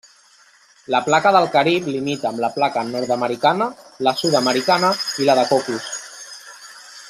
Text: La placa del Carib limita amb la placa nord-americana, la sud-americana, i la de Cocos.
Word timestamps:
La 0.93 1.01
placa 1.09 1.33
del 1.35 1.45
Carib 1.55 1.89
limita 1.95 2.27
amb 2.31 2.41
la 2.45 2.49
placa 2.57 2.85
nord-americana, 2.89 3.69
la 4.09 4.15
sud-americana, 4.23 4.91
i 5.25 5.29
la 5.31 5.37
de 5.43 5.49
Cocos. 5.55 5.93